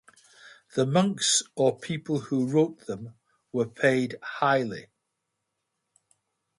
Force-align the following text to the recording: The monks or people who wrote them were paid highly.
The 0.73 0.87
monks 0.87 1.43
or 1.53 1.77
people 1.77 2.19
who 2.19 2.47
wrote 2.47 2.87
them 2.87 3.13
were 3.51 3.67
paid 3.67 4.15
highly. 4.23 4.87